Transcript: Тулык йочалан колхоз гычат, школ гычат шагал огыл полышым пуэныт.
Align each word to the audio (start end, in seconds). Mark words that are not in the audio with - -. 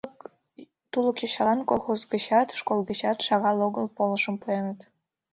Тулык 0.91 1.17
йочалан 1.21 1.59
колхоз 1.69 2.01
гычат, 2.11 2.47
школ 2.59 2.79
гычат 2.89 3.17
шагал 3.27 3.57
огыл 3.67 3.85
полышым 3.97 4.35
пуэныт. 4.41 4.79